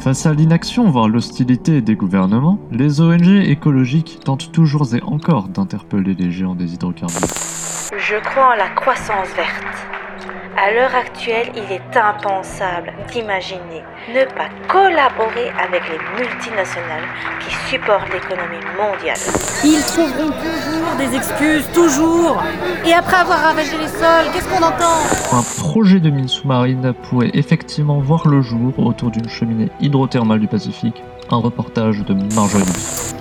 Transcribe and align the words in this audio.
Face 0.00 0.24
à 0.24 0.32
l'inaction, 0.32 0.90
voire 0.90 1.08
l'hostilité 1.08 1.82
des 1.82 1.94
gouvernements, 1.94 2.58
les 2.72 3.02
ONG 3.02 3.28
écologiques 3.28 4.20
tentent 4.24 4.50
toujours 4.50 4.94
et 4.94 5.02
encore 5.02 5.48
d'interpeller 5.48 6.14
les 6.14 6.30
géants 6.30 6.54
des 6.54 6.72
hydrocarbures. 6.72 7.28
Je 7.98 8.16
crois 8.24 8.54
en 8.54 8.56
la 8.56 8.70
croissance 8.70 9.28
verte. 9.36 9.99
À 10.62 10.72
l'heure 10.72 10.94
actuelle, 10.94 11.50
il 11.54 11.72
est 11.72 11.96
impensable 11.96 12.92
d'imaginer 13.10 13.82
ne 14.12 14.24
pas 14.26 14.50
collaborer 14.68 15.48
avec 15.58 15.80
les 15.88 15.98
multinationales 16.18 17.08
qui 17.40 17.54
supportent 17.70 18.12
l'économie 18.12 18.62
mondiale. 18.76 19.16
Ils 19.64 19.80
trouveront 19.80 20.30
toujours 20.30 20.96
des 20.98 21.16
excuses, 21.16 21.66
toujours 21.72 22.42
Et 22.84 22.92
après 22.92 23.16
avoir 23.16 23.38
ravagé 23.38 23.78
les 23.78 23.88
sols, 23.88 24.30
qu'est-ce 24.34 24.48
qu'on 24.48 24.62
entend? 24.62 25.00
Un 25.32 25.62
projet 25.62 25.98
de 25.98 26.10
mine 26.10 26.28
sous-marine 26.28 26.92
pourrait 27.08 27.30
effectivement 27.32 27.98
voir 27.98 28.28
le 28.28 28.42
jour 28.42 28.78
autour 28.80 29.10
d'une 29.10 29.30
cheminée 29.30 29.70
hydrothermale 29.80 30.40
du 30.40 30.46
Pacifique. 30.46 31.02
Un 31.30 31.38
reportage 31.38 32.00
de 32.04 32.12
Marjorie. 32.34 33.19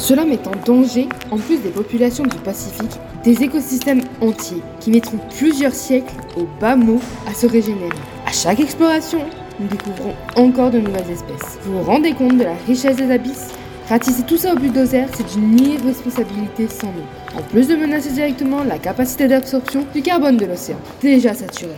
Cela 0.00 0.24
met 0.24 0.40
en 0.48 0.52
danger, 0.64 1.10
en 1.30 1.36
plus 1.36 1.58
des 1.58 1.68
populations 1.68 2.24
du 2.24 2.38
Pacifique, 2.38 2.98
des 3.22 3.42
écosystèmes 3.42 4.00
entiers 4.22 4.62
qui 4.80 4.90
mettront 4.90 5.18
plusieurs 5.36 5.74
siècles 5.74 6.14
au 6.38 6.48
bas 6.58 6.74
mot 6.74 6.98
à 7.28 7.34
se 7.34 7.46
régénérer. 7.46 7.90
À 8.26 8.32
chaque 8.32 8.60
exploration, 8.60 9.20
nous 9.60 9.68
découvrons 9.68 10.14
encore 10.36 10.70
de 10.70 10.78
nouvelles 10.78 11.10
espèces. 11.10 11.58
Vous 11.64 11.74
vous 11.74 11.84
rendez 11.84 12.14
compte 12.14 12.38
de 12.38 12.44
la 12.44 12.54
richesse 12.66 12.96
des 12.96 13.12
abysses? 13.12 13.48
Ratisser 13.90 14.22
tout 14.22 14.38
ça 14.38 14.54
au 14.54 14.56
bulldozer, 14.56 15.04
c'est 15.12 15.36
une 15.36 15.60
irresponsabilité 15.60 16.66
sans 16.66 16.86
nom. 16.86 17.38
En 17.38 17.42
plus 17.42 17.68
de 17.68 17.76
menacer 17.76 18.10
directement 18.10 18.64
la 18.64 18.78
capacité 18.78 19.28
d'absorption 19.28 19.84
du 19.94 20.00
carbone 20.00 20.38
de 20.38 20.46
l'océan, 20.46 20.78
déjà 21.02 21.34
saturé. 21.34 21.74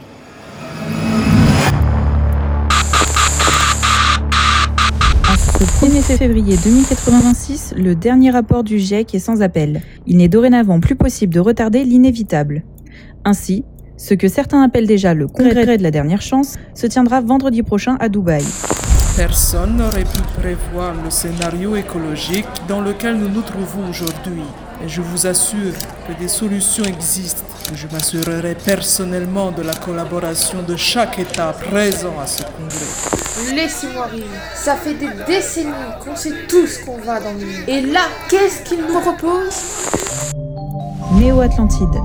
Au 5.62 5.64
1er 5.64 6.02
février 6.02 6.56
2086, 6.56 7.74
le 7.76 7.94
dernier 7.94 8.32
rapport 8.32 8.64
du 8.64 8.80
GIEC 8.80 9.14
est 9.14 9.20
sans 9.20 9.42
appel. 9.42 9.80
Il 10.08 10.16
n'est 10.16 10.26
dorénavant 10.26 10.80
plus 10.80 10.96
possible 10.96 11.32
de 11.32 11.38
retarder 11.38 11.84
l'inévitable. 11.84 12.64
Ainsi, 13.24 13.64
ce 13.96 14.14
que 14.14 14.26
certains 14.26 14.62
appellent 14.62 14.88
déjà 14.88 15.14
le 15.14 15.28
congrès 15.28 15.76
de 15.76 15.82
la 15.84 15.92
dernière 15.92 16.20
chance 16.20 16.56
se 16.74 16.88
tiendra 16.88 17.20
vendredi 17.20 17.62
prochain 17.62 17.96
à 18.00 18.08
Dubaï. 18.08 18.42
Personne 19.16 19.76
n'aurait 19.76 20.02
pu 20.02 20.22
prévoir 20.40 20.94
le 21.00 21.10
scénario 21.10 21.76
écologique 21.76 22.48
dans 22.66 22.80
lequel 22.80 23.16
nous 23.16 23.28
nous 23.28 23.42
trouvons 23.42 23.88
aujourd'hui. 23.88 24.42
Et 24.84 24.88
je 24.88 25.00
vous 25.00 25.28
assure 25.28 25.74
que 26.08 26.20
des 26.20 26.26
solutions 26.26 26.82
existent. 26.82 27.44
Je 27.72 27.86
m'assurerai 27.86 28.56
personnellement 28.56 29.52
de 29.52 29.62
la 29.62 29.74
collaboration 29.74 30.58
de 30.66 30.74
chaque 30.74 31.20
État 31.20 31.52
présent 31.52 32.18
à 32.20 32.26
ce 32.26 32.42
congrès. 32.42 33.11
Laissez-moi 33.54 34.06
rire. 34.06 34.24
Ça 34.54 34.76
fait 34.76 34.94
des 34.94 35.08
décennies 35.26 35.70
qu'on 36.04 36.16
sait 36.16 36.46
tous 36.48 36.78
qu'on 36.78 36.98
va 36.98 37.20
dans 37.20 37.32
le. 37.32 37.68
Et 37.68 37.80
là, 37.82 38.00
qu'est-ce 38.28 38.62
qu'il 38.62 38.80
nous 38.80 39.00
propose? 39.00 39.60
Néo-Atlantide. 41.18 42.00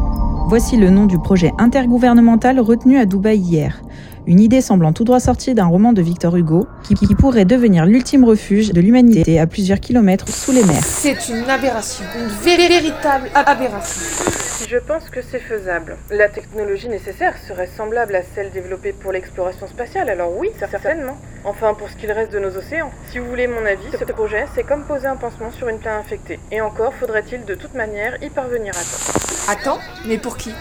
Voici 0.49 0.75
le 0.77 0.89
nom 0.89 1.05
du 1.05 1.17
projet 1.19 1.51
intergouvernemental 1.57 2.59
retenu 2.59 2.97
à 2.99 3.05
Dubaï 3.05 3.37
hier. 3.37 3.81
Une 4.27 4.41
idée 4.41 4.59
semblant 4.59 4.91
tout 4.91 5.05
droit 5.05 5.21
sortie 5.21 5.53
d'un 5.53 5.67
roman 5.67 5.93
de 5.93 6.01
Victor 6.01 6.35
Hugo, 6.35 6.67
qui, 6.83 6.95
qui 6.95 7.15
pourrait 7.15 7.45
devenir 7.45 7.85
l'ultime 7.85 8.25
refuge 8.25 8.73
de 8.73 8.81
l'humanité 8.81 9.39
à 9.39 9.47
plusieurs 9.47 9.79
kilomètres 9.79 10.27
sous 10.27 10.51
les 10.51 10.65
mers. 10.65 10.83
C'est 10.83 11.29
une 11.29 11.49
aberration. 11.49 12.03
Une 12.19 12.27
véritable 12.27 13.29
aberration. 13.33 14.01
Je 14.67 14.77
pense 14.79 15.09
que 15.09 15.21
c'est 15.21 15.39
faisable. 15.39 15.95
La 16.11 16.27
technologie 16.27 16.89
nécessaire 16.89 17.35
serait 17.47 17.69
semblable 17.77 18.15
à 18.15 18.21
celle 18.35 18.51
développée 18.51 18.91
pour 18.91 19.13
l'exploration 19.13 19.65
spatiale, 19.65 20.09
alors 20.09 20.33
oui, 20.37 20.49
certainement. 20.59 21.17
Enfin, 21.45 21.73
pour 21.73 21.89
ce 21.89 21.95
qu'il 21.95 22.11
reste 22.11 22.33
de 22.33 22.39
nos 22.39 22.53
océans. 22.57 22.91
Si 23.09 23.19
vous 23.19 23.27
voulez 23.27 23.47
mon 23.47 23.65
avis, 23.65 23.97
ce 23.97 24.03
projet, 24.03 24.45
c'est 24.55 24.63
comme 24.63 24.83
poser 24.83 25.07
un 25.07 25.15
pansement 25.15 25.51
sur 25.51 25.69
une 25.69 25.79
plaie 25.79 25.91
infectée. 25.91 26.37
Et 26.51 26.59
encore, 26.59 26.93
faudrait-il 26.99 27.45
de 27.45 27.55
toute 27.55 27.75
manière 27.75 28.21
y 28.21 28.29
parvenir 28.29 28.73
à 28.75 28.81
temps. 28.81 29.71
Attends, 29.71 29.79
mais 30.05 30.17
pour 30.17 30.35
qui? 30.35 30.51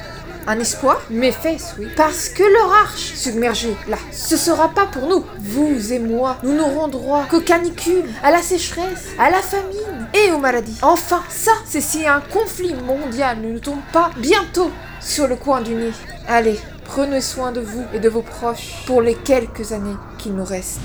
Un 0.46 0.58
espoir 0.60 1.00
Mes 1.10 1.32
fesses, 1.32 1.74
oui. 1.78 1.88
Parce 1.96 2.28
que 2.28 2.42
leur 2.42 2.72
arche 2.72 3.14
submergée, 3.14 3.76
là, 3.88 3.98
ce 4.12 4.36
sera 4.36 4.68
pas 4.68 4.86
pour 4.86 5.08
nous. 5.08 5.24
Vous 5.40 5.92
et 5.92 5.98
moi, 5.98 6.38
nous 6.42 6.54
n'aurons 6.54 6.88
droit 6.88 7.24
qu'aux 7.28 7.40
canicules, 7.40 8.04
à 8.22 8.30
la 8.30 8.42
sécheresse, 8.42 9.06
à 9.18 9.30
la 9.30 9.40
famine 9.40 10.08
et 10.14 10.32
aux 10.32 10.38
maladies. 10.38 10.78
Enfin, 10.82 11.22
ça, 11.28 11.52
c'est 11.64 11.80
si 11.80 12.06
un 12.06 12.20
conflit 12.20 12.74
mondial 12.74 13.40
ne 13.40 13.52
nous 13.52 13.60
tombe 13.60 13.80
pas 13.92 14.10
bientôt 14.16 14.70
sur 15.00 15.26
le 15.26 15.36
coin 15.36 15.60
du 15.60 15.74
nez. 15.74 15.92
Allez, 16.28 16.58
prenez 16.84 17.20
soin 17.20 17.52
de 17.52 17.60
vous 17.60 17.84
et 17.92 18.00
de 18.00 18.08
vos 18.08 18.22
proches 18.22 18.84
pour 18.86 19.02
les 19.02 19.14
quelques 19.14 19.72
années 19.72 19.96
qu'il 20.18 20.34
nous 20.34 20.44
reste. 20.44 20.80